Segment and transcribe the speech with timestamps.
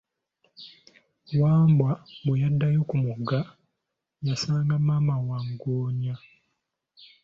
[1.41, 1.89] Wambwa
[2.25, 3.39] bwe yaddayo ku mugga,
[4.27, 6.15] yasanga maama Waggoonya.